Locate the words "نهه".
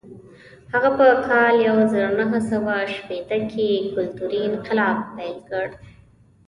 2.19-2.39